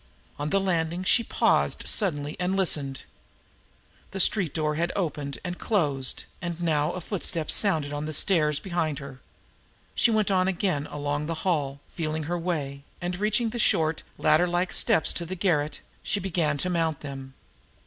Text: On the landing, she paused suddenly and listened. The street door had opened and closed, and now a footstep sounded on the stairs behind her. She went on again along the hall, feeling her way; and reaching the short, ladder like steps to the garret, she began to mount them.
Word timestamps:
On 0.39 0.49
the 0.49 0.59
landing, 0.59 1.03
she 1.03 1.21
paused 1.23 1.83
suddenly 1.85 2.35
and 2.39 2.57
listened. 2.57 3.03
The 4.09 4.19
street 4.19 4.51
door 4.51 4.73
had 4.73 4.91
opened 4.95 5.37
and 5.43 5.59
closed, 5.59 6.23
and 6.41 6.59
now 6.59 6.93
a 6.93 6.99
footstep 7.01 7.51
sounded 7.51 7.93
on 7.93 8.07
the 8.07 8.11
stairs 8.13 8.57
behind 8.59 8.97
her. 8.97 9.21
She 9.93 10.09
went 10.09 10.31
on 10.31 10.47
again 10.47 10.87
along 10.87 11.27
the 11.27 11.45
hall, 11.45 11.81
feeling 11.91 12.23
her 12.23 12.39
way; 12.39 12.81
and 12.99 13.19
reaching 13.19 13.51
the 13.51 13.59
short, 13.59 14.01
ladder 14.17 14.47
like 14.47 14.73
steps 14.73 15.13
to 15.13 15.23
the 15.23 15.35
garret, 15.35 15.81
she 16.01 16.19
began 16.19 16.57
to 16.57 16.69
mount 16.71 17.01
them. 17.01 17.35